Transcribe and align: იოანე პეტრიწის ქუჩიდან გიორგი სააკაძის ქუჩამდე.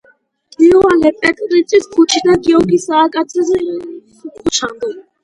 იოანე 0.67 1.11
პეტრიწის 1.25 1.85
ქუჩიდან 1.95 2.39
გიორგი 2.47 2.79
სააკაძის 2.87 3.53
ქუჩამდე. 4.31 4.91